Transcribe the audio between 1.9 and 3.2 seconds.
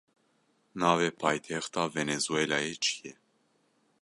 Venezuelayê çi ye?